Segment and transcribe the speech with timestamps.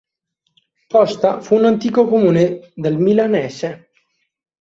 [0.93, 3.89] Costa fu un antico comune del Milanese.